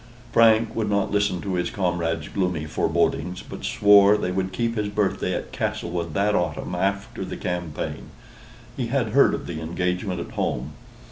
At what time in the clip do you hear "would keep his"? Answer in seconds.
4.31-4.89